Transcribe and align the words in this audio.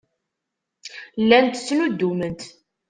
Llant 1.21 1.55
ttnuddument. 1.61 2.41